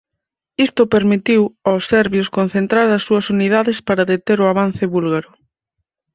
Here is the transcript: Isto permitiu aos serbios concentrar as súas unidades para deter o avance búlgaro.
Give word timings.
Isto 0.65 0.91
permitiu 0.95 1.41
aos 1.69 1.83
serbios 1.93 2.31
concentrar 2.37 2.87
as 2.91 3.05
súas 3.07 3.25
unidades 3.35 3.77
para 3.87 4.07
deter 4.11 4.37
o 4.43 4.49
avance 4.53 4.83
búlgaro. 4.95 5.31